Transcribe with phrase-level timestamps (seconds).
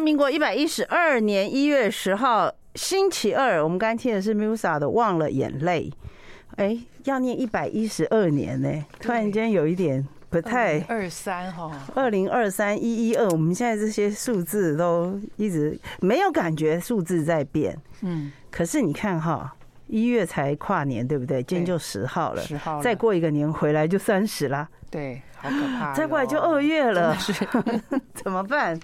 [0.00, 5.90] 民国一百一十二年一月十号星期二，我们刚才听的是 Musa 的《忘了眼泪》。
[6.56, 17.76] 哎，要念一百一十二年呢，突然间有一点不太二三哈，二零二三一一二，我们现在这些数字都一直没有感觉数字在变。
[18.00, 19.54] 嗯，可是你看哈。
[19.92, 21.42] 一月才跨年，对不对？
[21.42, 24.68] 今天就十号了，十号再过一个年回来就三十啦。
[24.88, 25.92] 对，好可怕。
[25.92, 27.16] 再过来就二月了，
[28.14, 28.78] 怎么办？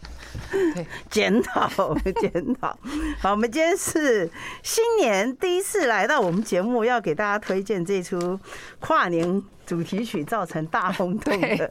[0.50, 2.76] 对， 检讨检讨。
[3.20, 4.30] 好，我们今天是
[4.62, 8.38] 新年第一次来到我们节目，要给大家推荐这出
[8.80, 11.70] 跨年主题曲，造成大轰动的。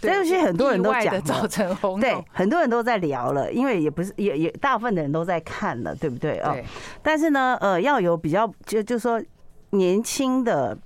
[0.00, 6.54] 这东西很多人都讲造成轰动， 对，很多人都在聊了，因为也不是也也大部分的人都在看了，对不对啊？
[7.02, 9.22] 但是呢，呃，要有比较就就说
[9.70, 10.76] 年轻的。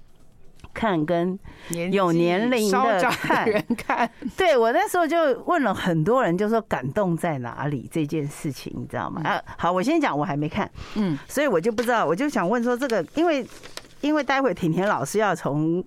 [0.75, 1.39] 看跟
[1.93, 9.23] 有年龄的看，看， 对，我那时候就问了很多人，就说感动在哪里这件事情，你知道吗？
[9.25, 13.47] 啊，好，我先讲，我还没看，嗯，所以我就不知道，我就想问说这个，因为
[14.01, 15.83] 因为待会婷婷老师要从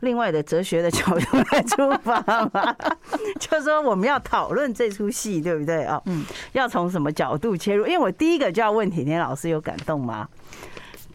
[0.00, 2.20] 另外的哲学的角度来出发
[2.52, 2.76] 嘛，
[3.40, 6.00] 就说我们要讨论这出戏，对不对啊？
[6.06, 7.86] 嗯，要从什么角度切入？
[7.86, 10.28] 因为我第一个就要问甜甜老师有感动吗？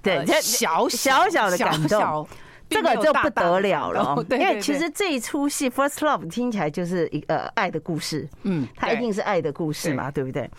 [0.02, 2.28] 对，小小小的感动。
[2.70, 10.24] 这个就不得了了，因为其实这一出戏《First Love》听起来就是一个爱的故事，嗯，它一定是爱的故事嘛，对。
[10.24, 10.50] 不对？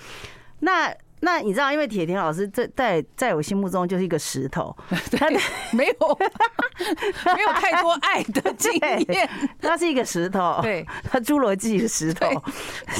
[0.60, 4.74] 那那你知道，因为铁田老师在在在我心目中就是一个石头，
[5.18, 5.28] 他
[5.72, 6.18] 没有
[7.36, 8.72] 没有太多爱的经
[9.08, 9.28] 验，
[9.60, 12.30] 他是一个石头，对，他侏罗纪的石头，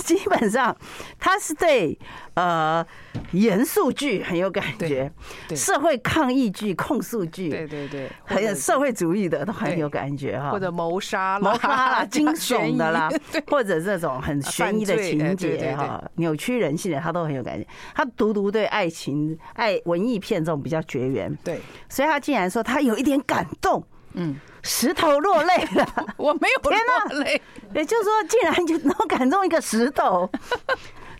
[0.04, 0.76] 基本上
[1.18, 1.98] 他是对。
[2.34, 2.86] 呃，
[3.33, 5.11] 严肃剧很有感觉，
[5.55, 13.08] 社会抗议剧、控诉剧，对对对，很有社会主义的都很有感觉哈，或者谋杀、谋杀啦、 惊悚的啦，
[13.48, 17.66] 或者这种很悬疑的情节哈，扭曲人性的他都很有感觉。
[17.94, 27.41] 他独独对爱情、爱文艺片这种比较绝缘，对，所以他竟然说他有一点感动，嗯，石头落泪了， 我没有落泪，
[27.75, 30.31] 也就是说，竟然就能感动一个石头。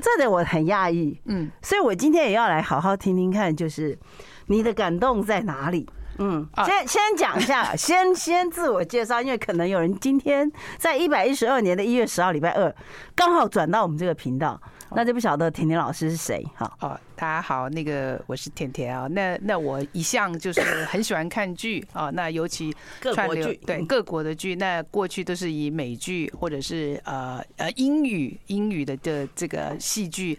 [0.01, 3.99] 这点我很讶异，嗯，所以我今天也要来好好听听看，就是
[4.47, 5.89] 你的感动在哪里？
[6.19, 12.75] 嗯，先先讲一下， 先先自我介绍，因为可能有人今天在一百一十二年的一月十号礼拜二
[13.15, 14.61] 刚好转到我们这个频道，
[14.91, 16.45] 那就不晓得婷婷老师是谁？
[16.57, 17.01] 哈。
[17.19, 19.09] 大家好，那个我是甜甜啊。
[19.09, 22.11] 那那我一向就是很喜欢看剧啊。
[22.11, 22.73] 那尤其
[23.13, 30.39] 串流对各国的剧，那过去都是以美剧或者是呃呃英语英语的的这个戏剧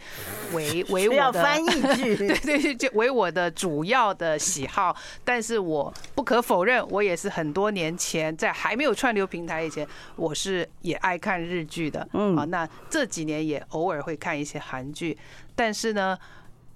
[0.54, 4.96] 为 为我的翻译剧， 对 对，就为我的主要的喜好。
[5.26, 9.86] 但是我不可否认，我也是很多年前在还没有串流平台以前，
[10.16, 12.08] 我是也爱看日剧的。
[12.14, 15.18] 嗯，啊，那这几年也偶尔会看一些韩剧，
[15.58, 16.18] 但是呢。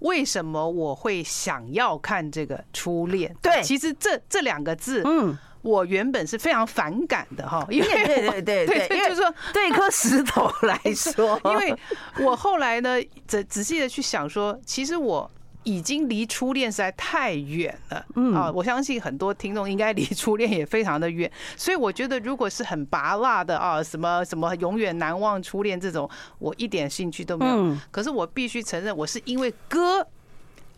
[0.03, 3.35] 为什么我会想要看这个初恋？
[3.41, 11.75] 对，其实这这两个字，嗯，我原本是非常反感的哈，因为 对对对 就是说对一颗石头来说， 因为
[12.19, 15.29] 我后来呢，仔仔细的去想说，其实我。
[15.63, 26.09] 已经离初恋实在太远了，嗯啊，我相信很多听众应该离初恋也非常的远，所以我觉得如果是很拔辣的啊，什么什么永远难忘初恋这种，
[26.39, 27.77] 我一点兴趣都没有。
[27.91, 30.05] 可是我必须承认，我是因为歌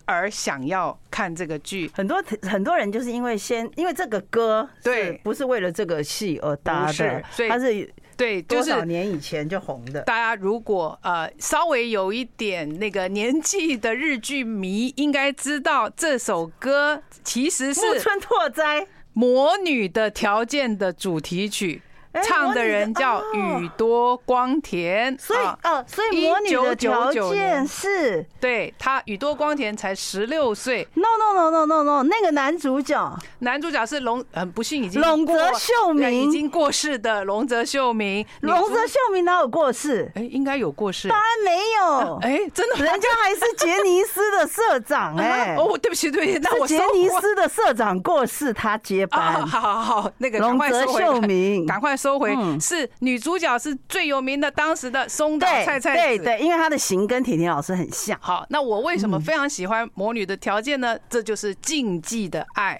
[0.05, 1.89] 而想要看这个剧。
[1.93, 7.91] 很多很多人就是因为先因为这个歌，对，不是为了这个戏而搭的，所以他是。
[8.17, 10.01] 对，多少年以前就红的。
[10.01, 18.81] 大家如果呃稍微有一点那个年纪的日剧迷，应该知道这首歌其实是木村拓哉
[19.13, 21.81] 《魔女的条件》的主题曲。
[22.23, 30.87] 唱的人叫宇多光田，所以哦，所以魔女的条件是，对他宇多光田才十六岁。
[30.93, 38.25] No no no no no no，那个男主角，男主角是龙，很不幸已经龙泽秀明，已经过世的龙泽秀明。
[38.41, 40.11] 龙泽秀明哪有过世？
[40.15, 41.09] 哎，应该有过世。
[41.09, 42.19] 当然没有。
[42.21, 45.15] 哎，真的，人家还是杰尼斯的社长。
[45.19, 49.45] 哎，哦，对不起，对不起，那我杰尼斯的社长过世，他接班。
[49.45, 51.95] 好好好，那个龙泽秀明，赶快。
[52.05, 56.03] 收回是女主角是最有名的，当时的松岛菜菜子。
[56.03, 58.15] 对对，因为她的型跟甜甜老师很像。
[58.21, 60.95] 好，那我为什么非常喜欢《魔女的条件》呢？
[61.09, 62.79] 这就是禁忌的爱。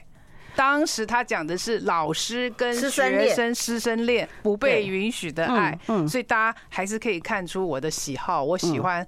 [0.55, 5.75] 当时他讲的是老师跟学生师生恋不被允许的爱，
[6.07, 8.43] 所以大家还是可以看出我的喜好。
[8.43, 9.05] 我喜欢。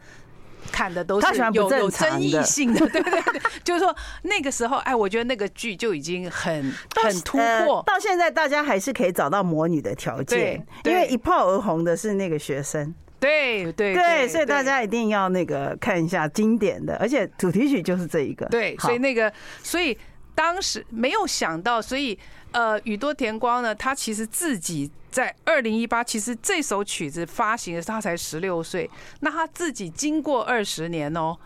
[0.68, 7.84] 看的都是有有争议性的， 对对对，就是说那个时候，哎，我觉得那个剧就已经很很突破。
[7.86, 12.94] 到现在，大家还是可以找到魔女的条件，因为一炮而红的是那个学生。
[13.20, 18.46] 对对对，所以大家一定要那个看一下经典的，而且主题曲就是这一个。
[18.46, 19.98] 对，所以那个，所以
[20.36, 22.18] 当时没有想到，所以
[22.52, 28.90] 呃，宇多田光呢，他其实自己在二零一八，其实这首曲子发行的时候他才十六岁，
[29.20, 31.38] 那他自己经过二十年哦，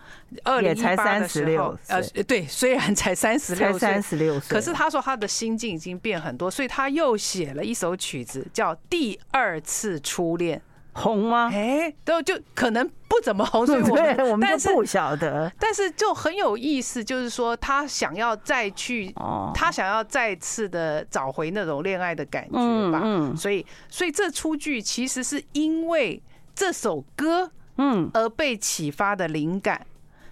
[0.43, 10.57] 二零一八的时候，呃，对，虽然才三十六才，三十六岁，可是他说他的心境已经变很多，所以他又写了一首曲子叫《第二次初恋》。
[10.93, 11.49] 红吗？
[11.53, 15.51] 哎，都就可能不怎么红，所以我们我们就不晓得。
[15.59, 19.13] 但是就很有意思，就是说他想要再去，
[19.53, 23.01] 他想要再次的找回那种恋爱的感觉吧。
[23.03, 26.21] 嗯，所以所以这出剧其实是因为
[26.53, 29.85] 这首歌，嗯，而被启发的灵感。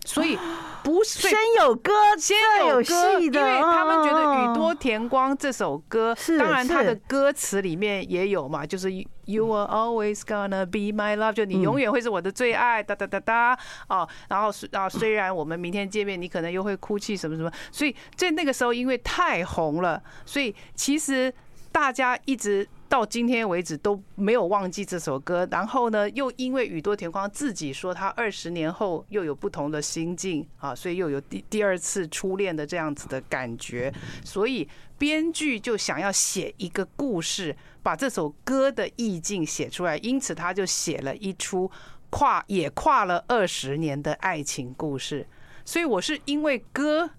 [0.05, 0.37] 所以
[0.81, 2.37] 不是先有歌，先
[2.67, 8.91] 有歌，因为他们觉得宇多田光这首歌，当然他的歌词里面也有嘛，就是
[9.25, 21.31] You are always gonna be my love，就你永远会是我的最爱，哒哒哒哒哦，然后然后虽然我们明天见面，你可能又会哭泣什么什么，所以在那个时候因为太红了，所以其实
[21.71, 22.67] 大家一直。
[22.89, 33.93] 到今天为止都没有忘记这首歌，然后呢，又因为宇多田光自己说他二十年后又有不同的心境啊，所以又有第第二次初恋的这样子的感觉，
[34.25, 34.67] 所以
[34.97, 41.69] 编剧就想要写一个故事，把这首歌的意境写出来，因此他就写了一出
[42.09, 45.27] 跨也跨了二十年的爱情故事。
[45.63, 47.11] 所以我是因为歌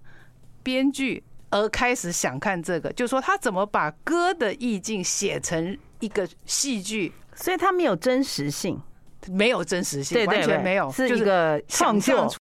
[0.65, 1.23] 编剧。
[1.51, 8.81] 而开始想看这个，就是说他怎么把歌的意境写成一个戏剧，所以他没有真实性，
[9.29, 12.33] 没有真实性，完全没有，是一个创作。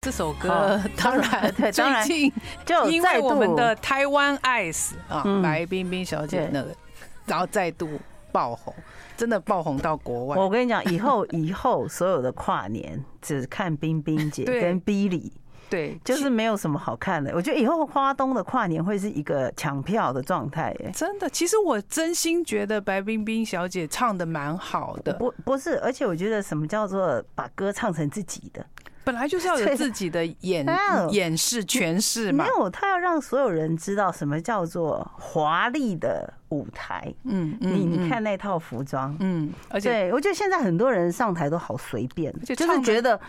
[0.00, 2.32] 这首歌 当然最近
[2.64, 6.74] 就因为我们的台湾 ice 啊，白冰冰小姐那个，
[7.26, 8.00] 然后再度
[8.36, 8.74] 爆红。
[9.16, 10.36] 真的爆红到国外。
[10.36, 15.32] 我跟你讲，以后 以后所有的跨年只看冰冰姐跟 Billy，
[15.70, 17.32] 对，就是没有什么好看的。
[17.34, 21.30] 我觉得以后花东的跨年会是一个抢票的状态，耶，真的。
[21.30, 28.66] 其实我真心觉得白冰冰小姐唱的蛮好的，不不是，而且我觉得什么叫做把歌唱成自己的。
[29.06, 30.66] 本来就是要有自己的演
[31.12, 37.14] 演示诠释嘛，没有，他要让所有人知道什么叫做华丽的舞台。
[37.22, 43.20] 嗯，你你看那套服装，嗯，而且对我觉得现在很多人上台都好随便，就是觉得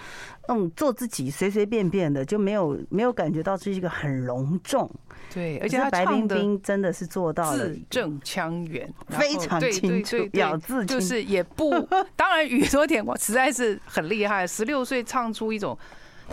[0.48, 4.90] 嗯做自己随随便便的，就没有没有感觉到这是一个很隆重。
[5.34, 11.70] 对，而且白冰冰真的是做到了字正腔圆，非常清楚，咬字就是也不。
[12.16, 15.78] 当然，宇多田光实在是很厉害，十六岁唱出一种，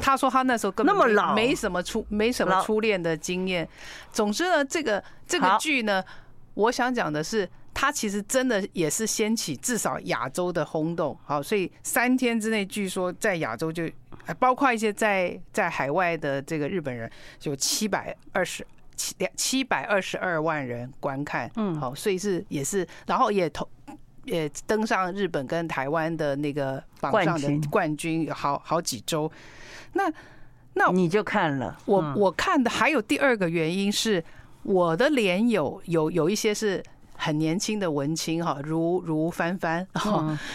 [0.01, 3.69] 他说他那时候根本没没什么初没什么初恋的经验。
[4.13, 6.03] 总之呢，这个这个剧呢，
[6.55, 11.19] 我想讲的是，他其实真的也是掀起至少亚洲的轰动。
[11.25, 13.91] 好，所以三天之内，据说在亚洲就
[14.39, 17.11] 包括一些在在海外的这个日本人，
[17.43, 18.65] 有七百二十。
[18.97, 23.67] 七两七百二十二万人观看，嗯，好，所以是也是，然后也同
[24.25, 29.31] 也登上日本跟台湾的那个榜上的冠军，好好几周。
[29.93, 30.11] 那
[30.75, 34.25] 那你就看了，我我看的还有第二个原因是，
[34.63, 36.83] 我的连友有有一些是
[37.17, 39.87] 很年轻的文青哈，如如帆帆，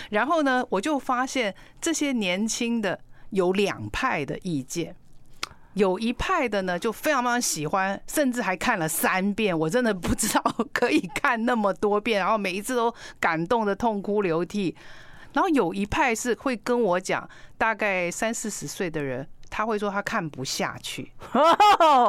[0.09, 2.99] 然后呢，我就发现这些年轻的
[3.29, 4.95] 有两派的意见。
[5.79, 9.57] 有一派的呢，就非常非常喜欢，甚至还看了三遍。
[9.57, 10.43] 我真的不知道
[10.73, 14.75] 可以看那么多遍，然后每一次都感动的痛哭流涕。
[15.31, 21.11] 然后有一派是会跟我讲，大概三四十岁的人，他会说他看不下去。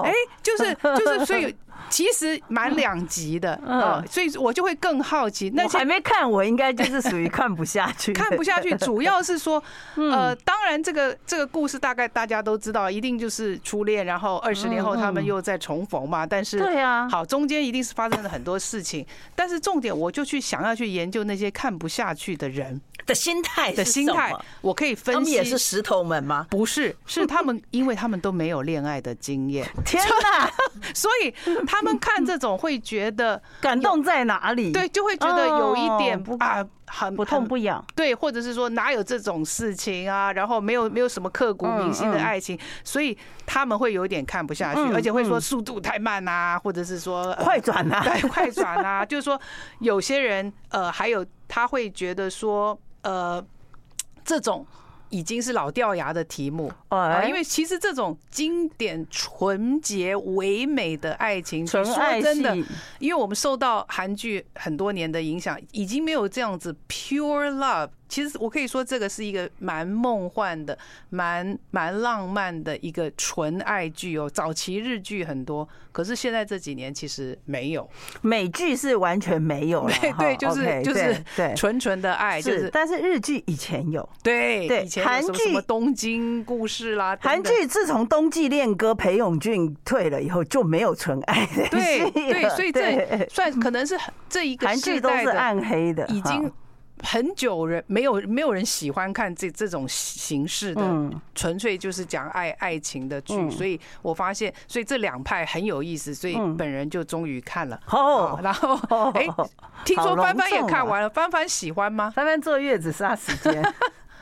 [0.04, 0.12] 哎，
[0.42, 1.54] 就是就是，所以。
[1.88, 5.50] 其实蛮两极的，嗯，所以我就会更好奇。
[5.54, 8.12] 那还没看，我应该就是属于看不下去。
[8.12, 9.62] 看不下去， 主要是说，
[9.94, 16.26] 呃，当然这个这个故事大概大家都知道，一定就是初恋，然后二十年后他们又再重逢嘛。
[16.26, 19.06] 但是，对啊，好，中间一定是发生了很多事情。
[19.34, 25.18] 但是重点，我就去想要去研究那些看不下去的人的心态的心态，我可以分析。
[25.18, 26.46] 他们也是石头们吗？
[26.50, 29.66] 不是，是他们， 因为他们都没有恋爱的经验。
[29.84, 30.50] 天哪！
[30.94, 31.34] 所以
[31.70, 31.80] 他。
[31.80, 34.70] 他们看这种会觉得 感动在哪里？
[34.70, 37.82] 对，就会觉得有一点不啊，很不痛不痒。
[37.96, 40.30] 对，或者是说哪有这种事情啊？
[40.30, 49.02] 然后没有没有什么刻骨铭心的爱情，所以他们会有点看不下去，而且会说速度太慢啊，或者是说快转啊， 对，快转啊。
[49.02, 49.40] 就是说
[49.78, 53.42] 有些人呃，还有他会觉得说呃，
[54.22, 54.66] 这种
[55.10, 61.84] 已经是老掉牙的题目啊，因为其实这种经典、纯洁、唯美的爱情，说
[62.22, 62.56] 真的，
[62.98, 67.90] 因为我们受到韩剧很多年的影响，已经没有这样子 pure love。
[68.10, 70.76] 其实我可以说，这个是一个蛮梦幻的、
[71.10, 74.28] 蛮蛮浪漫的一个纯爱剧哦。
[74.28, 77.88] 早期日剧很多，可是现在这几年其实没有。
[78.20, 82.68] 美剧是完全没有了， 对，就是就是对纯纯的爱，就是。
[82.72, 91.68] 但是日剧以前有，对对，韩剧什么东京故事啦，韩剧自从冬季恋歌裴勇俊退了以后就没有纯爱的。
[91.68, 93.96] 对对，所以这算可能是
[94.28, 96.50] 这一个韩剧都是暗黑的，已经。
[97.02, 107.80] 很久人没有没有人喜欢看这这种形式的，纯粹就是讲爱爱情的剧，所以我发现，所以这两派很有意思，所以本人就终于看了。
[107.88, 109.26] 哦，然后哎，
[109.84, 112.12] 听说帆帆也看完了，帆帆喜欢吗？
[112.14, 113.62] 帆帆坐月子杀时间，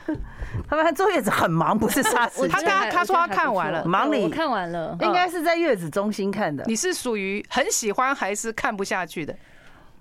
[0.67, 2.49] 帆帆坐月子很忙，不是杀时间。
[2.51, 6.63] 他他他说他看完了，忙里看完了， 应该是在月子中心看的。
[6.65, 9.35] 你是属于很喜欢还是看不下去的？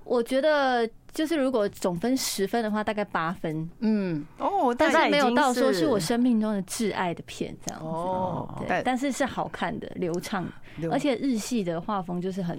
[0.04, 3.68] 我觉得就是如果总分十分的话，大概八分。
[3.80, 7.86] 嗯，哦，但是没有到说是我生命中的挚爱的片这样子。
[7.88, 10.46] 哦，对，但是是好看的、流畅，
[10.92, 12.56] 而且日系的画风就是很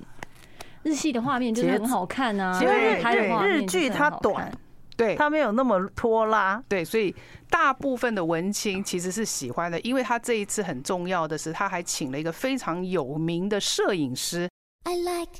[0.83, 2.61] 日系的画面就是很好看啊。
[2.61, 3.01] 因为
[3.47, 4.51] 日剧它短，
[4.97, 7.15] 对，它没有那么拖拉，对，所以
[7.49, 9.79] 大部分的文青其实是喜欢的。
[9.79, 14.49] 因为他这一次很重要的是，他还请了一个非常有名的摄影师。
[14.83, 15.39] I like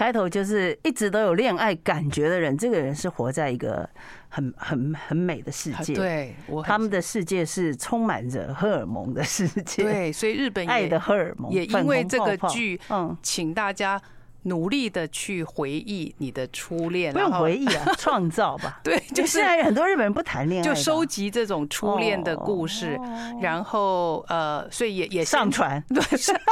[0.00, 3.86] 开头就是一直都有恋爱感觉的人，这个人是活在一个
[4.30, 5.92] 很很很美的世界。
[5.92, 9.82] 对，他们的世界是充满着荷尔蒙的世界。
[9.82, 14.00] 对，所以日本爱的荷尔蒙也因为这个剧，嗯，请大家。
[14.44, 18.80] 努力的去回忆你的初恋，不用回忆啊， 创造吧。
[18.84, 22.98] 对，就是现在很多日本人不谈恋爱，就收集这种初恋的故事，
[23.40, 26.02] 然后呃，所以也也上传， 对，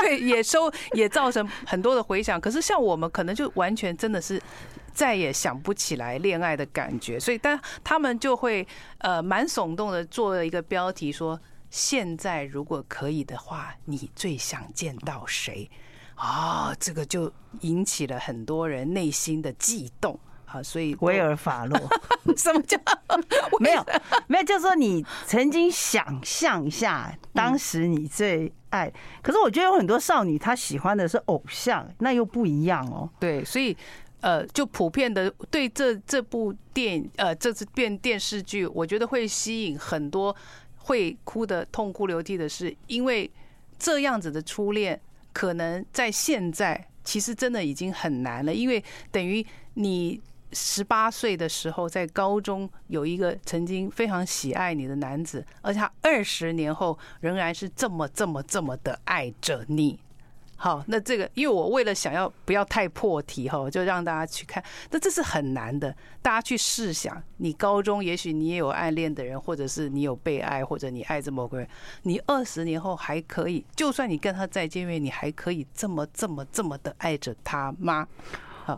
[0.02, 2.40] 对，也收也造成很多的回响。
[2.40, 4.40] 可是像我们可能就完全真的是
[4.92, 8.66] 再也想不起来恋爱的感觉，所以但他们就会
[8.98, 11.40] 呃蛮耸动的做了一个标题说：
[11.70, 15.70] 现在如果可以的话，你最想见到谁？
[16.18, 21.78] 啊、哦，这个就引起了很多人内心的悸动啊，所以威尔法洛，
[22.36, 22.76] 什么叫
[23.60, 23.86] 没有
[24.26, 24.44] 没有？
[24.44, 33.08] 就是说你曾经想象一下，当时你最爱，可是我觉得有很多少女她喜欢的是偶像，那又不一样哦。
[33.20, 33.76] 对，所以
[34.20, 40.34] 呃，就普遍的对这这部电影呃，这次变电视剧，我觉得会吸引很多
[40.78, 43.30] 会哭的痛哭流涕的，是因为
[43.78, 45.00] 这样子的初恋。
[45.38, 50.20] 可能在现在，其实真的已经很难了，因为等于你
[50.52, 60.00] 十八岁的时候，在高中有一个曾经非常喜爱你的男子，而且他二十年后仍然是这么这么这么的爱着你。
[60.60, 64.62] 好，那这个，因为我为了想要不要太破题哈，就让大家去看。
[64.90, 71.68] 那这是很难的，大家去试想，你高中也许你也有暗恋的人，或者是你有被爱，或者你爱着某个人，
[72.02, 78.08] 你二十年后还可以，就算你跟他再见面，你还可以这么这么这么的爱着他吗？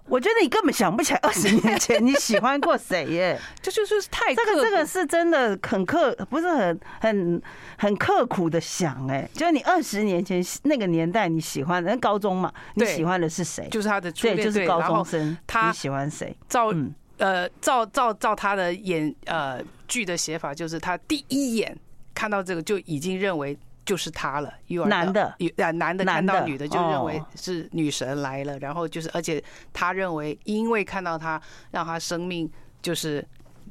[0.07, 7.43] 我觉得你根本想不起来 二十年前你喜欢过谁耶， 这就是太这个这个是真的很刻，不是很很
[7.79, 13.69] 很刻苦的想哎，就是你二十年前那个年代你喜欢的，高中嘛，你喜欢的是谁？
[13.71, 16.37] 就是他的初恋，就是高中生，他喜欢谁？
[16.49, 16.73] 照
[17.19, 21.77] 呃照照照他的演呃剧的写法，就是他第一眼
[22.15, 23.59] 看到这个就已经认为。
[23.85, 24.53] 就是他了，
[24.87, 25.35] 男的，
[25.75, 32.49] 男的看到女的就认为是女神来了，然后就是，而且他认为，因为看到他，让他生命
[32.81, 33.27] 就是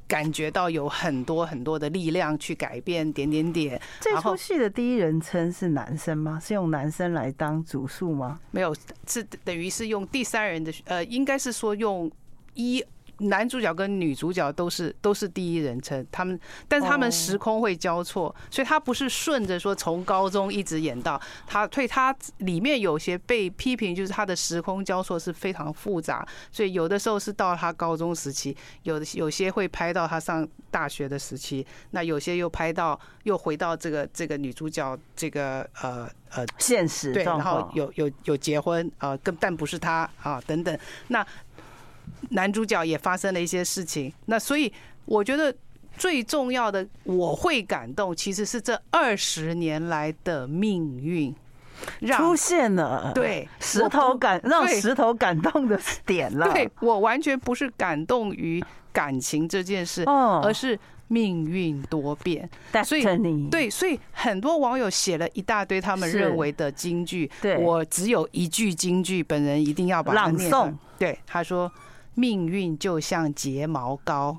[0.08, 3.80] 感觉到有很多很多的力量去改变，点点点。
[4.02, 6.40] 这出戏的第一人称是男生吗？
[6.44, 8.40] 是用男生来当主述吗？
[8.52, 8.76] 没有，
[9.08, 12.12] 是等于是用第三人的，呃，应该是说用
[12.56, 12.84] 一。
[13.20, 41.26] 男主角跟女主角都是都是第一人称，他们，但是他们时空会交错，所以他不是顺着说从高中一直演到他，所以他里面有些被批评，就是他的时空交错是非常复杂，所以有的时候是到他高中时期，有的有些会拍到他上大学的时期，那有些又拍到又回到这个这个女主角这个呃呃现实对，然后有有有结婚啊，跟但不是他啊等等那。
[42.30, 44.72] 男主角也发生了一些事情，那所以
[45.06, 45.54] 我觉得
[45.98, 51.34] 最重要的，我会感动，其实是这二十年来的命运
[52.18, 56.52] 出现了，对石头感让石头感动的点了。
[56.54, 62.48] 对，我完全不是感动于感情这件事，哦而是命运多变。
[62.86, 63.04] 所以
[63.50, 70.14] 对，所以很多网友写了一大堆他们认为的金句，我只有一句金句，本人一定要把。
[70.14, 70.74] 朗诵。
[70.98, 71.72] 对，他说
[72.20, 74.38] ：“命运就像睫毛膏，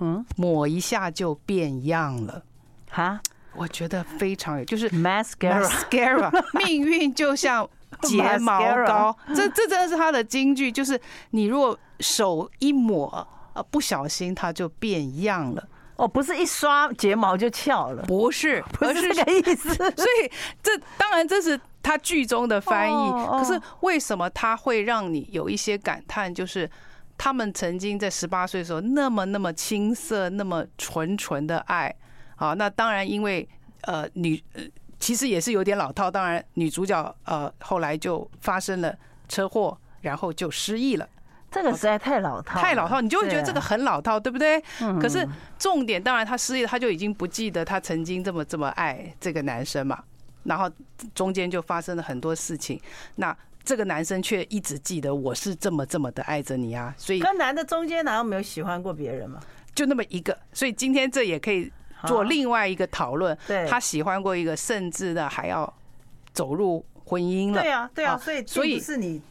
[0.00, 2.42] 嗯，抹一下就变样了。”
[2.90, 3.20] 哈，
[3.56, 7.68] 我觉得非常有，就是 mascara，mascara， 命运就像。
[8.00, 10.98] 睫毛膏，这这真的是他的金句，就是
[11.30, 15.68] 你如果手一抹，呃，不小心它就变样了。
[15.96, 19.74] 哦，不是一刷睫毛就翘了，不是，不是这个意思。
[19.94, 20.30] 所以
[20.62, 26.34] 这当然这是他剧中的翻译，可是为什么他会让你有一些感叹？
[26.34, 26.68] 就是
[27.16, 31.94] 他们曾经在十八岁的时候那么那么青涩、那么纯纯的爱。
[32.36, 33.48] 好，那当然因为
[33.82, 34.42] 呃女。
[34.98, 38.96] 其实也是有点老套，当然女主角呃后来就发生了
[39.28, 41.08] 车祸，然后就失忆了。
[41.50, 44.62] 这个实在太老套，太老套，你就会觉得这个很老套，对不对？
[45.00, 45.28] 可是
[45.58, 50.00] 重点当然她失忆了，她就已经不记得她曾经这么这么爱这个男生嘛。
[50.44, 50.70] 然后
[51.12, 52.80] 中间就发生了很多事情，
[53.16, 56.94] 那这个男生却一直记得我是这么这么的爱着你啊。
[56.98, 59.40] 所以跟男的中间难道没有喜欢过别人吗？
[59.74, 61.72] 就那么一个，所以今天这也可以。
[62.04, 65.72] 做另外一个讨论，对，他喜欢过一个，甚至的还要
[66.32, 67.62] 走入婚姻了。
[67.62, 69.22] 对啊，对啊，所以所以是你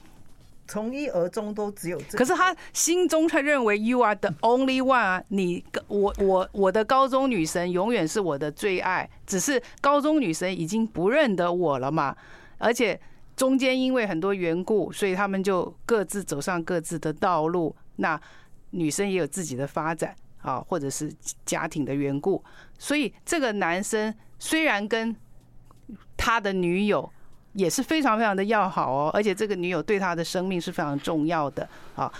[0.69, 2.17] 从一而终都只有这。
[2.17, 12.15] 可是他心中他认为 you are the only one 啊，你我我我的高中女神永远是我的最爱，只是高中女神已经不认得我了嘛，
[12.57, 12.97] 而且
[13.35, 17.75] 中间因为很多缘故，所以他们就各自走上各自的道路。
[17.97, 18.19] 那
[18.71, 20.15] 女生也有自己的发展。
[20.41, 21.13] 啊，或者是
[21.45, 22.43] 家庭的缘故，
[22.79, 25.15] 所以这个男生虽然跟
[26.17, 27.07] 他的女友
[27.53, 32.11] 也是非常非常的要好哦，而且这个女友对他的生命是非常重要的啊，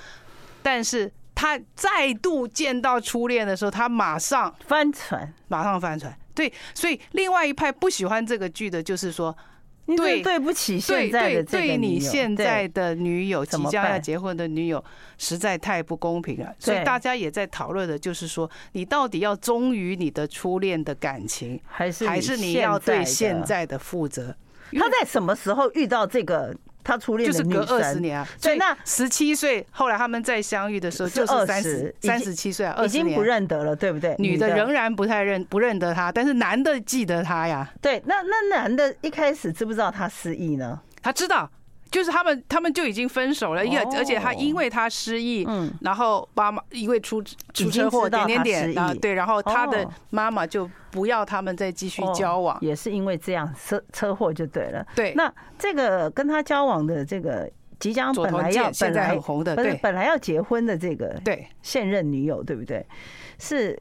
[0.62, 6.16] 但是他再度见到初恋的时候，他马上翻船，马上翻船。
[6.36, 9.36] 对，所以另外一派不喜欢这个剧的，就是说。
[9.86, 14.84] 对，对不起，现在的对你现在的女友，即将要结婚的女友，
[15.18, 16.54] 实在太不公平了。
[16.60, 24.36] 所以大家也在讨论的，就是说，你到底要忠于你的初恋的感情，还是还是你要对现在的负责？
[24.74, 26.56] 他在什么时候遇到这个？
[26.84, 34.16] 他初恋就是隔二十年啊，所以那十七岁，后来他们再相遇的时候就是三十三十七岁啊，已经不认得了，对不对？
[34.18, 37.70] 女的仍然不太认不认得他，但是男的记得他呀。
[37.82, 40.80] 对，那那男的一开始知不知道他失忆呢？
[41.02, 41.50] 他知道。
[41.92, 47.22] 就是他们，他们就已经分手了，因为而且他因为他失忆，嗯，然后妈妈因为出
[47.54, 54.88] 出车祸，点点点啊，对，然后他的妈妈就不要他们再继续交往，也是因为这样车车祸就对了。
[54.96, 61.46] 对，那这个跟他交往的这个即将本来要本来很红的，对，本来要结婚的这个对。
[61.62, 62.86] 现任女友，对不对？
[63.38, 63.78] 是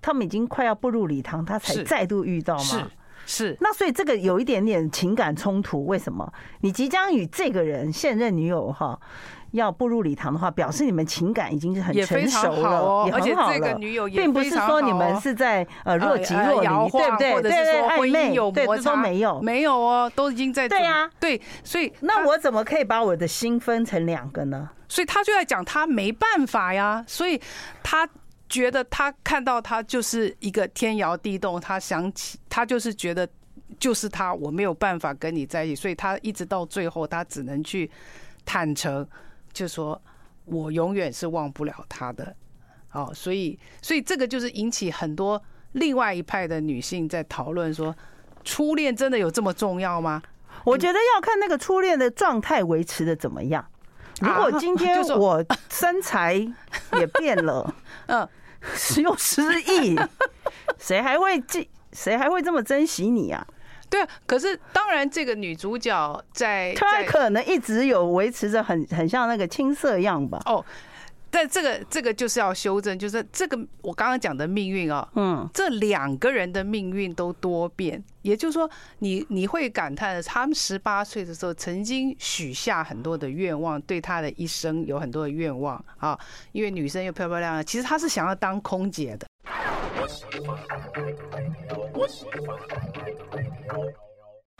[0.00, 2.90] 他们已经快要步入礼堂，他才再度遇到吗？
[3.24, 6.30] 是，那所以这个有一点点情感冲突，为什么？
[6.60, 8.98] 你即将与这个人现任女友哈
[9.52, 13.78] 要步入礼堂的话，表示你们情感已经是很成熟了，也很好了。
[14.10, 17.42] 并不是说你们是在呃若即若离，对不对？
[17.42, 19.40] 对对，暧昧有摩擦没有？
[19.40, 24.70] 没有哦，都已经在对呀，对，所以那我怎么可以把我的心分成两个呢？
[24.88, 27.40] 所以他就在讲他没办法呀，所以
[27.82, 28.08] 他。
[28.52, 33.26] 觉得他看到他就是一个天摇地动，他想起他就是觉得
[33.80, 37.90] 就是他，我没有办法跟你在一起，所以他一直到最后，他只能去
[38.44, 39.08] 坦诚，
[39.54, 39.98] 就说
[40.44, 42.36] 我永远是忘不了他的。
[42.92, 47.96] 哦，所以所以这个就是引起很多另外一派的女性在讨论说，
[48.44, 50.22] 初恋真的有这么重要吗？
[50.62, 53.66] 我觉得要看那个初恋的状态维持的怎么样。
[54.20, 56.34] 如果今天我身材
[56.92, 57.74] 也变了，
[58.06, 58.28] 嗯。
[59.02, 59.98] 又失忆，
[60.78, 61.68] 谁还会记？
[61.92, 63.44] 谁还会这么珍惜你啊？
[63.90, 70.40] 对啊，可是当然，这个女主角在，她可能一直有维持着很很像那个青涩样吧？
[70.46, 70.64] 哦。
[71.34, 86.18] 但这个这个就是要修正，就是这个我刚刚讲的命运啊，嗯，这两个人的命运都多变，也就是说，你你会感叹，他们十八岁的时候曾经许下很多的愿望，对他的一生有很多的愿望啊，
[86.52, 89.26] 因为女生又漂漂亮亮，其实他是想要当空姐的。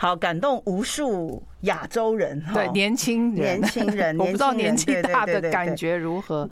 [0.02, 6.48] 好，感动无数亚洲人，对年轻人，年轻人， 我不知道年纪大的感觉如何。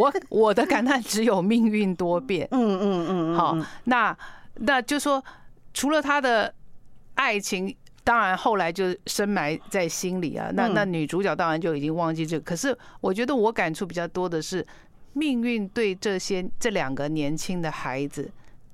[0.00, 2.44] 我我的感叹只有命运多变。
[2.50, 3.36] 嗯嗯嗯。
[3.36, 4.18] 好，那
[4.54, 5.24] 那就说，
[5.72, 6.52] 除了他的
[7.14, 10.50] 爱情，当然后来就深埋在心里啊。
[10.52, 12.42] 那那女主角当然就已经忘记这个。
[12.42, 14.66] 可是我觉得我感触比较多的是，
[15.12, 18.28] 命运对这些这两个年轻的孩子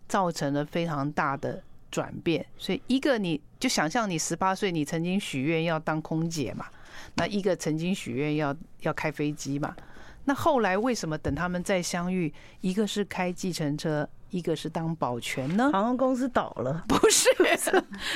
[0.09, 2.47] 造成了非常大的转变。
[2.57, 6.67] 所以，一个你就想象你十八岁，你曾经许愿要当空姐嘛？
[7.15, 9.75] 那一个曾经许愿要要开飞机嘛？
[10.25, 14.09] 那后来为什么等他们再相遇，一个是开计程车？
[14.31, 17.27] 一个是当保全呢，航空公司倒了， 不是，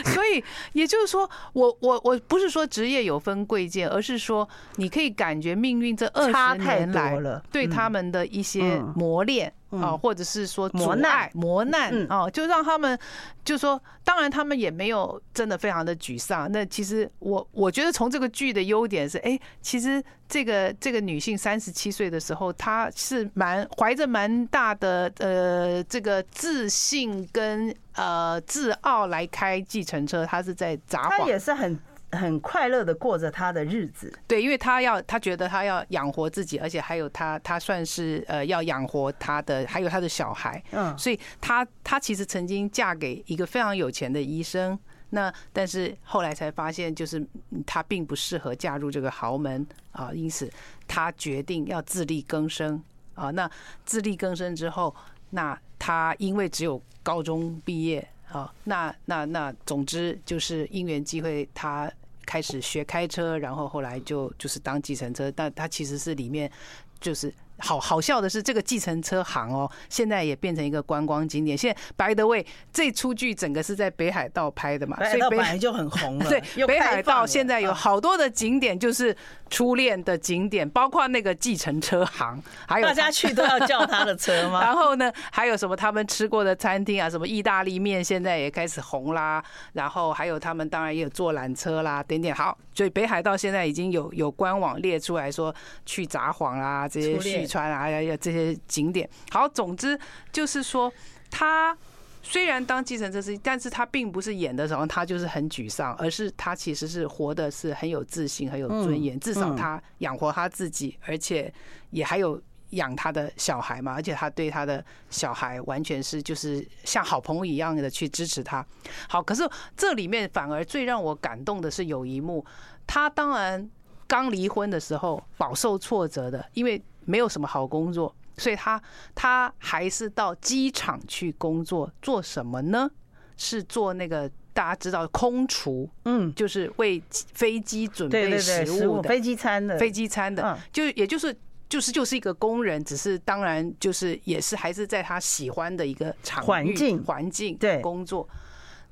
[0.05, 7.19] 所以也就是说，我我我不是说职业有分贵贱，而是说你可以感觉命运这二十年来
[7.51, 9.51] 对他们的一些磨练。
[9.81, 12.99] 啊，或者是说磨难、磨难啊，就让他们
[13.45, 16.51] 就说，当然他们也没有真的非常的沮丧。
[16.51, 31.79] 那其实我我觉得从这个剧的优点是，哎，其实这个这个女性三十七岁的时候，她是蛮怀着蛮大的呃这个自信跟呃自傲来开计程车，她是在札幌，她也是很。
[32.13, 47.27] 很快乐的过着他的日子，对，因为他要，他觉得他要养活自己，而且还有他，他算是呃要养活他的，还有他的小孩，嗯，所以他他其实曾经嫁给一个非常有钱的医生，那但是后来才发现，就是
[47.65, 50.53] 他并不适合嫁入这个豪门啊，因此
[50.87, 52.83] 他决定要自力更生
[53.15, 53.51] 啊，那
[53.87, 54.95] 自力更生之后，
[55.31, 61.91] 那他因为只有高中毕业啊，那那那总之就是因缘机会他。
[62.33, 66.51] 开始学开车，然后后来就就是当计程车，但他其实是里面
[66.99, 67.31] 就是。
[67.63, 71.57] 好好笑的是，这个计程车行哦，现在也变成一个观光景点。
[71.57, 76.27] 现在，by the way，这出剧整个是在北海道拍的嘛，所以北海就很红了。
[76.29, 79.17] 对，北海道现在有好多的景点，就是
[79.49, 84.61] 初恋的景点，包括那个计程车行，还有大家去都要叫他的车吗？
[84.65, 89.43] 然后呢，还有什么他们吃过的餐厅啊，什么意大利面，现在也开始红啦。
[89.75, 92.59] 然后还有他们当然也有坐缆车啦，点点好。
[92.75, 95.55] 所以北海道现在已经有有官网列出来说
[95.87, 97.52] 去札幌啦这些。
[97.53, 99.99] 川啊呀呀，这些景点好，总之
[100.33, 100.91] 就是说，
[101.31, 101.77] 他
[102.23, 109.21] 虽然当计程车司机，但是他并不是演的时候他就是很沮丧，而是他其实是活的是很有自信、很有尊严。
[109.21, 111.53] 至少他养活他自己，而且
[111.91, 118.65] 也还有养他的小孩嘛，而且他对他的小孩完全是就是像好朋友一样的去支持他。
[119.09, 119.43] 好，可是
[119.77, 122.43] 这里面反而最让我感动的是有一幕，
[122.87, 123.69] 他当然
[124.07, 126.83] 刚离婚的时候饱受挫折的，因为。
[127.05, 128.81] 没有什么好工作，所以他
[129.15, 132.91] 他还是到机场去工作，做什么呢？
[133.37, 141.35] 是做那个大家知道空厨，嗯，就是为飞机准备食物的飞机餐的飞机餐的，就也就是
[141.69, 148.29] 就是就是一个工人，只是当然就是也是还是在他喜欢的一个场环境环境对工作。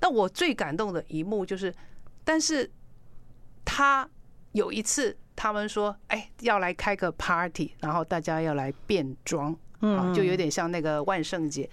[0.01, 1.73] 那我最感动的一幕就是，
[2.25, 2.69] 但是
[3.65, 4.09] 他
[4.53, 5.17] 有一次。
[5.43, 11.67] 他们说：“哎，要来开个 party，然后大家要来变装，啊，就有点像那个万圣节。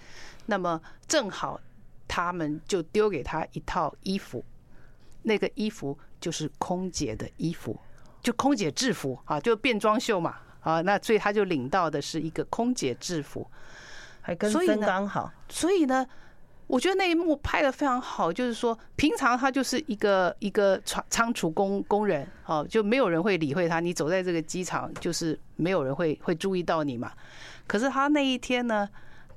[0.46, 1.60] 那么正好，
[2.08, 4.42] 他们就丢给他一套衣服，
[5.20, 7.78] 那个衣服就是空姐的衣服，
[8.22, 13.46] 就空姐制服啊，就变装秀嘛，啊，那所以他就领到的是一个空姐制服，
[14.22, 16.06] 还跟真刚好，所以呢。”
[16.68, 23.80] 我觉得那一幕拍的非常好，就是说，平常他就是一个一个仓仓储工工人，哦，就没有人会理会他。
[23.80, 27.10] 你走在这个机场，就是没有人会会注意到你嘛。
[27.66, 28.86] 可是他那一天呢，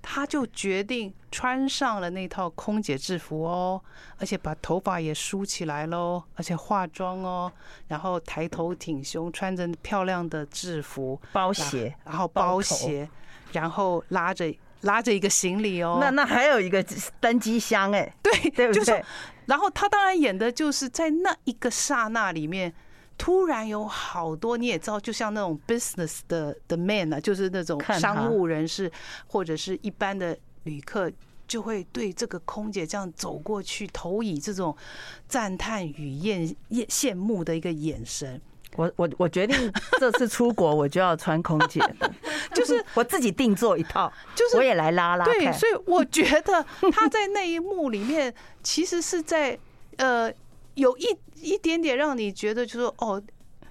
[0.01, 3.81] 他就决定穿上了那套空姐制服哦，
[4.17, 7.49] 而且把头发也梳起来喽，而且化妆哦，
[7.87, 13.09] 然后抬头挺胸，穿着漂亮的制服，包鞋，然后包鞋，
[13.53, 14.53] 然后拉着。
[14.81, 16.83] 拉着一个行李哦，那那还有一个
[17.19, 18.83] 登机箱哎，对，对不对？
[18.83, 19.05] 就是，
[19.45, 22.73] 然后他当然演的就是在那一个刹那里面，
[23.17, 28.91] 突然有好多你也知道，就像那种 business 的的 man 啊，就是那种商务人士
[29.27, 31.11] 或者是一般的旅客，
[31.47, 34.75] 就会对这个空姐这样走过去，投以这种
[35.27, 38.41] 赞叹与艳艳羡慕的一个眼神。
[38.77, 42.11] 我我我决定这次出国我就要穿空姐的，
[42.55, 45.25] 就是 我自己定做一套，就是我也来拉拉。
[45.25, 49.57] 对，所以我觉得他在那一幕里面，其实是在
[49.97, 50.31] 呃
[50.75, 53.21] 有一一点点让你觉得，就是哦，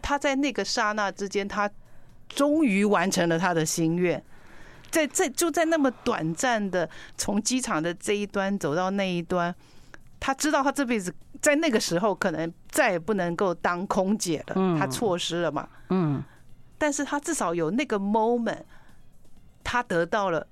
[0.02, 1.70] 他在那个刹那之间，他
[2.28, 4.22] 终于完成了他的心愿，
[4.90, 9.54] 在在就在那么短暂的从机场的这一端走到那一端。
[10.20, 15.68] 他知道他这辈子在那个时候可能再也不能够当空姐了，他错失了嘛。
[15.88, 16.22] 嗯，
[16.78, 18.62] 但是他至少有那个 moment，
[19.64, 20.46] 他得到了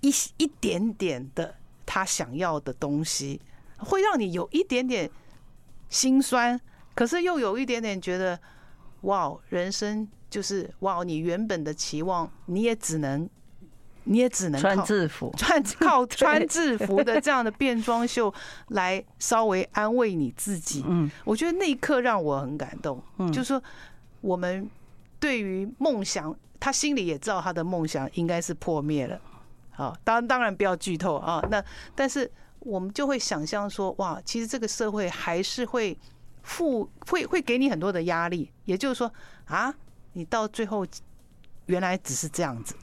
[0.00, 1.54] 一一点点的
[1.84, 3.40] 他想要的东西，
[3.76, 5.08] 会让你有一点点
[5.90, 6.60] 心酸，
[6.94, 8.40] 可是又有一点点觉得，
[9.02, 10.08] 哇，人生。
[10.28, 13.30] 就是哇，你原本的期望，你也只能。
[14.08, 18.32] 你也只能穿制服， 穿靠 穿制服的这样的变装秀
[18.68, 20.84] 来稍微安慰你自己。
[20.86, 23.02] 嗯，我觉得那一刻让我很感动。
[23.18, 23.62] 嗯，就是说
[24.20, 24.68] 我们
[25.18, 29.20] 对于梦想，他心里也知道他的梦想应该是破灭了。
[29.70, 31.44] 好，当当然不要剧透啊。
[31.50, 31.62] 那
[31.94, 35.98] 但是我们就会想象说，哇，其实这个社会还是会
[36.42, 38.50] 负会会给你很多的压力。
[38.64, 39.12] 也就是说
[39.46, 39.74] 啊，
[40.12, 40.86] 你到最后
[41.66, 42.74] 原来只是这样子。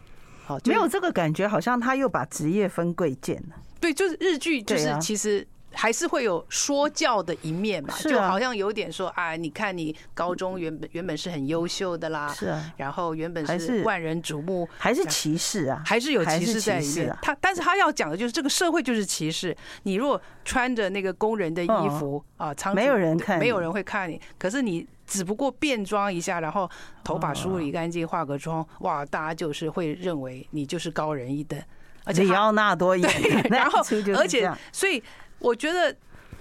[0.45, 3.56] 好，没有这个感觉，好像他又把职业分贵贱了。
[3.79, 17.17] 对，就是日剧，就是其实还是会有说教的一面嘛，就好像有点说，啊，你看你高中原本原本是很优秀的啦，是啊，然后原本是万人瞩目，还是歧视啊，还是有歧视在里面。
[17.21, 19.56] 他，但是他要讲的就是这个社会就是歧视。
[19.84, 24.19] 你如果穿着那个工人的衣服啊，没有人看，没有人会看你。
[24.38, 24.86] 可是你。
[25.13, 26.69] 只不过变装一下，然后
[27.04, 31.62] 头发梳理干净，化个妆，哇，大家就是会认为你就是高人一等，
[32.04, 33.10] 而且李奥纳多演，
[33.52, 33.80] 然后
[34.17, 35.02] 而且所以
[35.39, 35.95] 我觉得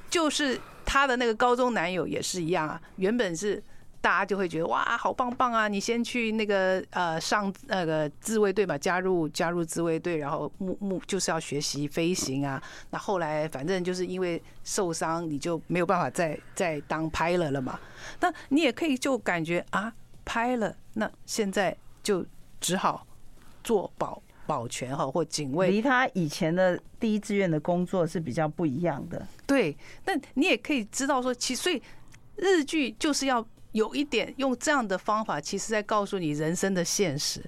[0.08, 3.62] 就是他的那个高中男友也是一样啊，原本是。
[4.02, 5.68] 大家就会觉得哇，好棒棒啊！
[5.68, 12.60] 你先去那个呃上那个自卫队嘛，加入加入自卫队，然后目目就是要学习飞行啊。
[12.90, 17.78] 那后来反正就是因为受伤，你就没有办法再再当 pilot 了嘛。
[18.18, 19.94] 那你也可以就感觉啊
[20.26, 22.26] ，pilot，那现在就
[22.60, 23.06] 只好
[23.62, 29.24] 做保保全哈或警卫，离他以前的第一志愿的工作是比较不一样的。
[29.46, 31.80] 对，那你也可以知道说，其实所以
[32.34, 33.46] 日剧就是要。
[33.72, 37.44] 有一点用这样的方法，其实在告诉你人生的现实，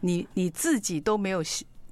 [0.00, 1.42] 你你自己都没有，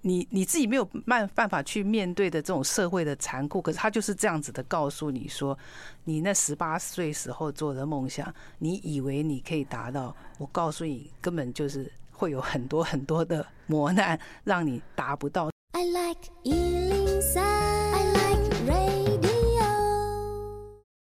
[0.02, 5.58] 你你自己没有办办法去面对的这种社会的残酷，可是他就是这样子的告诉你说，
[6.04, 15.50] 你那十八岁时候做的梦想，你以为你可以达到，我告诉你，根本就是会有很多很多的磨难，让你达不到。
[15.72, 16.30] I like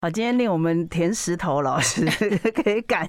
[0.02, 2.06] 好，今天令我们田石头老师
[2.56, 3.06] 可以感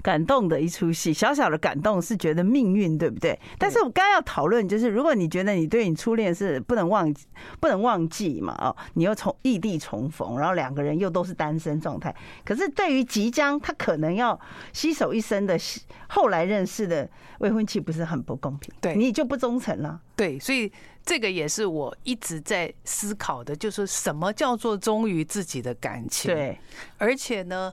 [0.00, 3.36] 感动的一出戏，小小的感动是觉得命运对不对？
[3.58, 7.26] 但是我刚刚要讨论就是，如果你觉得你对你初恋是不能忘记、
[7.58, 14.38] 不能忘记嘛，哦，你又从异地重逢，然后两个人又都是单身状态，可是对于即将他可能要
[14.72, 15.58] 携手一生的
[16.06, 18.72] 后来认识的未婚妻，不是很不公平？
[18.80, 20.00] 对，你就不忠诚了。
[20.14, 20.72] 对，所以。
[21.06, 26.34] 这个也是我一直在思考的，就是什么叫做忠于自己的感情？
[26.34, 26.58] 对，
[26.96, 27.70] 而且呢，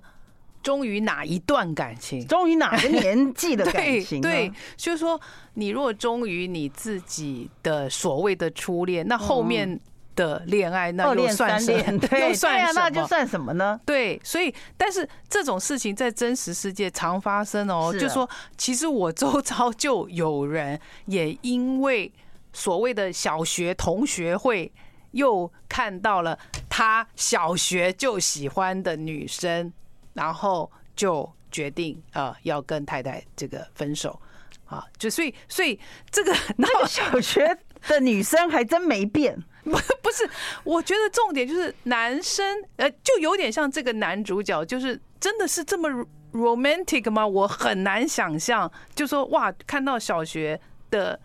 [0.61, 2.27] 忠于哪一段感情？
[2.27, 4.19] 忠于哪个年纪的感情？
[4.21, 5.17] 对，对，就是说，
[5.53, 9.79] 你若忠于你自己的所谓的初恋，那后面
[10.13, 11.99] 的恋爱那又算什么？
[12.09, 12.81] 对，又算什么？
[12.81, 13.79] 那就算什么呢？
[13.85, 17.95] 对，所以，但是这种事情在真实世界常发生哦。
[17.97, 22.11] 就说，其实我周遭就有人也因为。
[22.53, 24.71] 所谓的小学同学会，
[25.11, 26.37] 又看到了
[26.69, 29.71] 他小学就喜欢的女生，
[30.13, 34.19] 然后就决定啊要跟太太这个分手
[34.65, 40.29] 啊，就所以所以这个 那个小学的女生还真没变， 不不是，
[40.63, 45.89] 我觉得重点就是男生呃就有点像这个男主角，就是真的是这么
[46.33, 47.25] romantic 吗？
[47.25, 50.59] 我很难想象，就说哇看到小学
[50.89, 51.19] 的。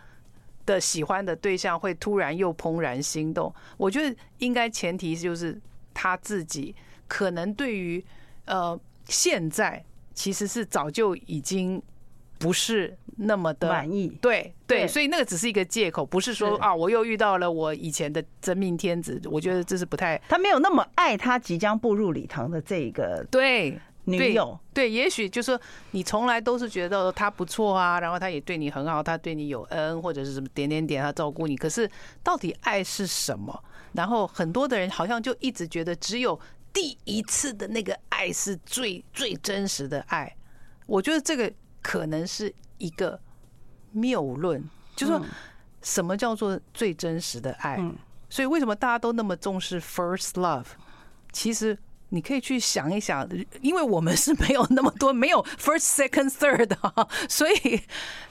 [0.67, 5.59] 的喜欢的对象会突然又怦然心动，我觉得应该前提就是
[5.95, 6.75] 他自己
[7.07, 8.05] 可能对于
[8.45, 11.81] 呃现在其实是早就已经
[12.39, 23.79] 不是那么的满意，对对，所以那个只是一个借口，不是说啊我又遇到了我以前的真命天子，我觉得这是不太，他没有那么爱他即将步入礼堂的这个对。
[24.07, 31.57] 女友对，对，也许就是说你从来都是觉得他不错啊，然后他也对你很好，他对你有恩或者是什么点点点，他照顾你。
[31.57, 31.91] 可是
[32.23, 33.65] 到底爱是什么？
[33.93, 36.39] 然后很多的人好像就一直觉得只有
[36.73, 40.33] 第一次的那个爱是最最真实的爱。
[40.87, 43.21] 我觉得这个可能是一个
[43.91, 44.63] 谬论，
[44.95, 45.23] 就是说
[45.83, 47.77] 什么叫做最真实的爱？
[48.31, 50.67] 所以为什么大家都那么重视 first love？
[51.33, 51.77] 其实。
[52.11, 53.29] 你可以去想一想，
[53.61, 56.77] 因为我们是没有那么多， 没有 first, second, third 的，
[57.29, 57.81] 所以，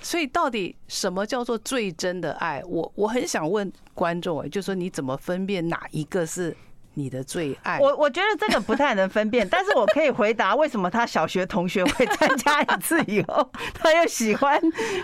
[0.02, 2.64] 所以到底什么叫做最真的爱？
[2.66, 6.56] 我我很想问观众，哎，就说你怎么分辨哪一个是
[6.96, 7.80] 你的最爱。
[7.80, 14.60] 我我觉得这个不太能分辨， 但是我可以回答为什么他小学同学会参加一次以后， 他又喜欢，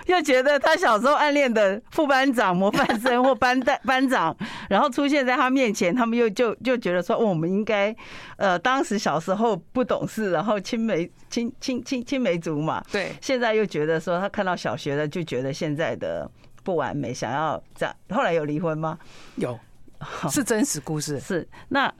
[0.08, 4.36] 又觉得他小时候暗恋的副班长、模范生或班代班长，
[4.70, 7.96] 然后出现在他面前，他们又就就觉得说，我们应该，
[8.38, 16.30] 呃，当时小时候不懂事，然后青梅青青青青梅竹马，对，现在又觉得说他看到小学的就觉得现在的
[16.64, 18.98] 不完美，想要这样，后来有离婚吗？
[19.36, 19.60] 有。
[20.30, 21.94] 是真实故事，是那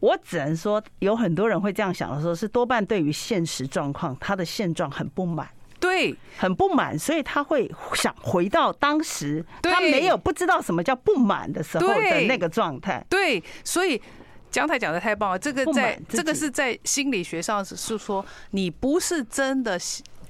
[0.00, 5.48] 我只能说，有很多人会这样想的时候，是多半对于现实状况，他的现状很不满，
[5.80, 13.04] 对，很不满，所以他会想回到当时他没有不知道什么叫不满的时候的那个状态。
[13.08, 14.00] 对，所以
[14.50, 19.78] 姜太讲的太棒了，这个在这个是在心理学上是说，你不是真的。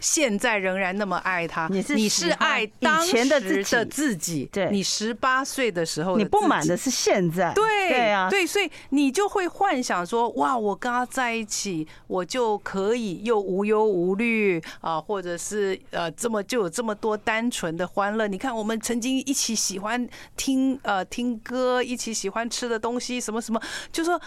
[0.04, 3.40] 现在仍然那么爱他，你是你是爱当时的
[3.86, 18.26] 自己，对，你十八岁的时候，你不满的是现在，对对啊，对，所以你就会幻想说，哇，我跟他在一起，我就可以又无忧无虑啊，或者是呃，这么就有这么多单纯的欢乐。
[18.26, 23.58] 你看，我们曾经一起喜欢听呃听歌，一起喜欢吃的东西，什么什么，
[23.90, 24.20] 就说。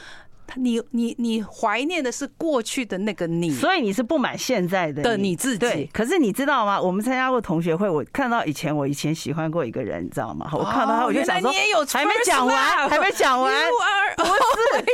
[0.55, 5.57] 你你你怀念的是过去的那个你，所以你是不满现在的的你自己。
[5.59, 6.79] 对，可是你知道吗？
[6.81, 10.49] 我们参加过同学会，我看到以前我以前喜欢过一个人，你知道吗？
[10.53, 11.51] 我看到他，我就想说，
[11.91, 13.53] 还没 讲完，还没讲完，
[14.15, 14.23] 不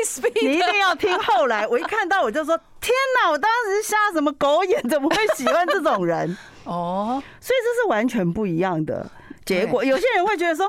[0.05, 1.67] 是，你一定要听后来。
[1.67, 3.31] 我一看到我就说，天哪！
[3.31, 4.81] 我当时瞎什么狗眼？
[4.89, 6.35] 怎么会喜欢这种人？
[6.65, 9.09] 哦，所以这是完全不一样的
[9.45, 9.83] 结果。
[9.83, 10.65] 有些人会觉得说，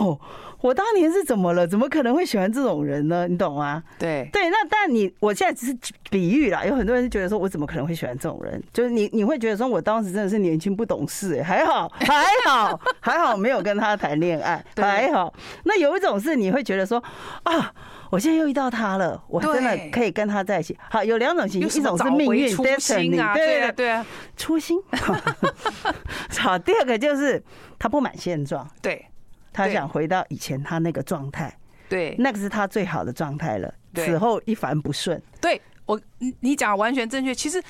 [0.00, 0.18] 哦。
[0.62, 1.66] 我当年是怎么了？
[1.66, 3.28] 怎么可能会喜欢这种人呢？
[3.28, 3.80] 你懂吗？
[3.98, 5.78] 对对，那但你我现在只是
[6.10, 6.64] 比喻啦。
[6.64, 8.60] 有很多人觉得说，我怎么可能会喜欢这种人？
[8.72, 15.32] 就是你你会觉得说，我当时真的是年轻不懂事，哎，还好还好还好没有跟他谈恋爱， 还好。
[15.64, 17.00] 那有一种是你会觉得说，
[17.44, 17.72] 啊，
[18.10, 20.76] 我现在又遇到他了，我真的可以跟他在一起。
[20.90, 24.04] 好，有两种情形，一种是命运初心啊，对啊对啊，
[24.36, 24.80] 初心。
[26.38, 27.40] 好，第二个就是
[27.78, 29.06] 他不满现状，对。
[29.52, 31.50] 他想回到以前他那个状态，
[31.88, 33.72] 对，那个是他最好的状态了。
[33.94, 35.18] 此后一帆不顺。
[35.40, 37.34] 对我，你你讲完全正确。
[37.34, 37.62] 其实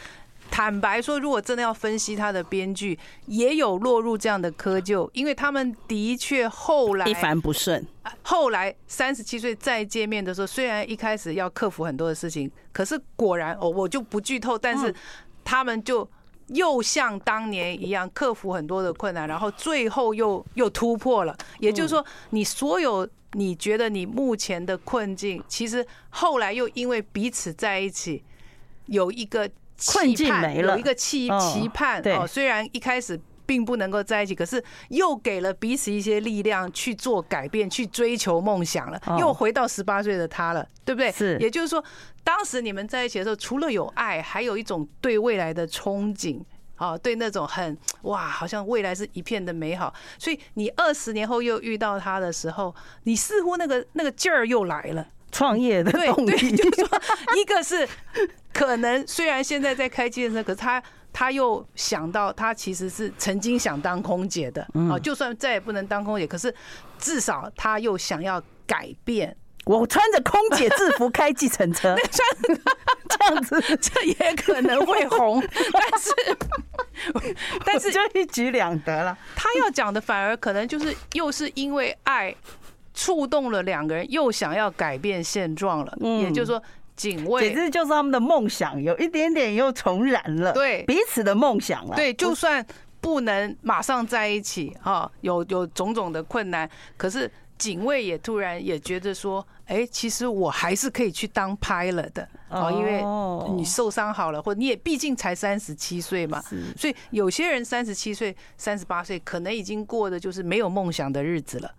[0.51, 7.87] 坦白说，如果真的要分析他的编剧，也有落入这样的窠臼，因为他们的确后来一帆不顺。
[8.23, 14.93] 后来三十七岁再见面的时候，虽然一开始要克服很多的事情，可是果然，哦，我就不剧透，但是
[15.45, 16.11] 他们就。
[16.49, 21.37] 又像当年一样克服很多的困难，然后最后又又突破了。
[21.59, 28.23] 也就是说，你所有你觉得你目前的困境，其实后来又因为彼此在一起，
[28.87, 29.51] 有一个
[29.87, 32.01] 困境没了，有一个期期盼。
[32.17, 39.01] 哦，虽然一开始并不能够在一起，可是又给了彼此一些力量去做改变，去追求梦想了。
[39.19, 41.11] 又回到十八岁的他了，对不对？
[41.13, 41.83] 是，也就是说。
[42.27, 46.43] 当时你们在一起的时候，除了有爱，还有一种对未来的憧憬
[46.75, 49.95] 啊，对那种很哇，好像未来是一片的美好。
[50.19, 56.33] 所以你二十年后又遇到他的时候，你似乎那个那个劲儿又来了，创业的动力。
[56.33, 57.01] 对对，就是说，
[57.37, 57.89] 一个是
[58.53, 60.83] 可能虽然现在在开计程车，可是他
[61.19, 66.55] 他又想到他其实是曾经想当空姐的啊，就算再也不能当空姐，可是
[66.99, 69.35] 至少他又想要改变。
[69.65, 71.97] 我穿着空姐制服开计程车，
[73.09, 75.41] 这样子这也可能会红，
[75.73, 76.11] 但是
[77.65, 79.17] 但是就一举两得了。
[79.35, 82.35] 他要讲的反而可能就是又是因为爱
[82.93, 85.97] 触动了两个人，又想要改变现状了。
[86.01, 86.63] 也就是说，
[86.97, 91.95] 警卫简直就是他们的梦想，有一点点又重燃了，对彼此的梦想了。
[91.95, 92.67] 对，就算
[93.01, 97.31] 不能马上在一起哈，有有种种的困难，可是。
[97.59, 103.03] 警卫也突然也觉得说，哎，其实我还是可以去当 pilot 的哦，因为
[103.57, 106.39] 你受伤好了，或你也毕竟才三十七岁嘛，
[106.77, 111.75] 所以有些人三十七岁、三十八岁可能已经过的就是没有梦想的日子了，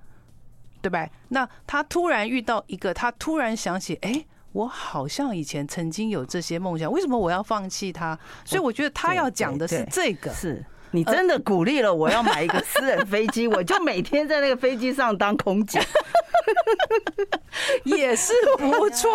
[0.81, 1.07] 对吧？
[1.27, 8.17] 那他突然遇到一个，他突然想起，哎，我好像以前曾经有这些梦想，为什么我要放弃他？
[8.45, 10.65] 所以我觉得他要讲的是这个是。
[10.91, 15.79] 你真的鼓励了我要买一个私人飞机，我就每天在那个飞机上当空姐，
[17.83, 19.09] 也是不错，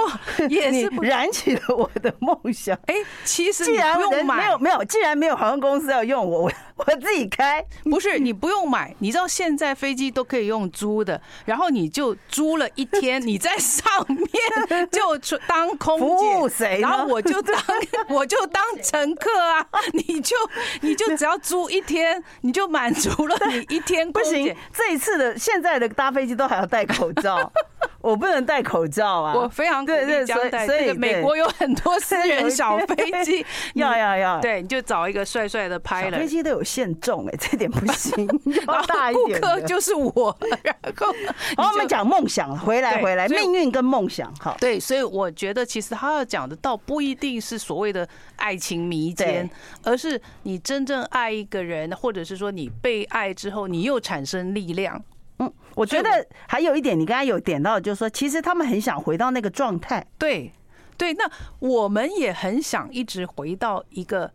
[0.49, 2.79] 也是燃起了我的梦想。
[2.87, 6.53] 哎，其实既然没有没有，既然没有航空公司要用我，我
[6.85, 7.65] 我自己开。
[7.85, 16.81] 不是你不用买，你知道现在飞机都可以用租的，然后你就租了一天，你在上面就当空姐，服务谁？
[16.81, 17.63] 然后我就当
[18.09, 20.37] 我就当乘客啊，你就
[20.81, 21.62] 你就只要租。
[21.71, 24.03] 一天你就满足了你一天。
[24.13, 27.53] 不行，这一次的现在的搭飞机都还要戴口罩，
[28.03, 29.35] 我不能戴口罩啊。
[29.35, 30.67] 我非常鼓励将戴。
[30.67, 33.45] 所以美国有很多私人小飞机，
[33.75, 34.41] 要要要。
[34.41, 36.19] 对，你就找一个帅帅的拍了。
[36.19, 38.27] 飞机都有限重哎， 这点不行。
[38.87, 39.41] 大一点。
[39.41, 40.37] 顾客就是我。
[40.63, 41.15] 然后，
[41.57, 44.33] 然后我们讲梦想，回来回来，命运跟梦想。
[44.41, 49.49] 好，对，所以我觉得其实他要讲的倒不一定是所谓的爱情迷奸，
[49.85, 55.03] 而是你真正爱一个人，或者是说你被爱之后，你又产生力量。
[55.43, 56.09] 嗯，我觉得
[56.47, 60.07] 还有一点，你刚才有点到，就是说，其实他们很想回到那个状态。
[60.19, 60.53] 对，
[60.97, 64.31] 对，那我们也很想一直回到一个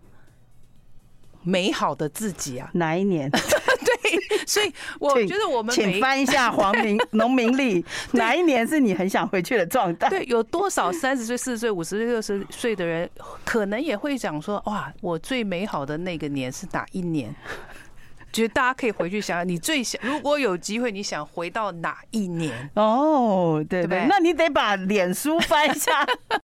[1.44, 2.70] 美好的自己啊。
[2.74, 3.30] 哪一年？
[3.88, 10.10] 对，所以我觉得我们请翻一下黄明 农民历，哪一年是你很想回去的状态？
[10.10, 13.10] 对，有多少三十岁、四十岁、五十岁、六十岁的人，
[13.46, 17.34] 可能也会讲说：哇，我最美好的那个年是哪一年？
[18.38, 22.70] 觉得大家可以回去想想，你最想如果有机会，你想回到哪一年？
[22.76, 26.06] 哦，对对，那你得把脸书翻一下，